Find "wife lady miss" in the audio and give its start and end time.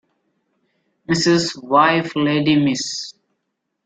1.63-3.13